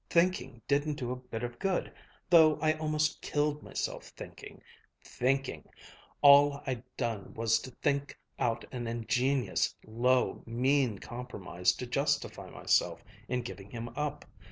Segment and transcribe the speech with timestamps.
[0.09, 1.93] Thinking didn't do a bit of good,
[2.27, 4.63] though I almost killed myself thinking
[5.03, 5.69] thinking
[6.23, 13.03] All I'd done was to think out an ingenious, low, mean compromise to justify myself
[13.27, 14.25] in giving him up.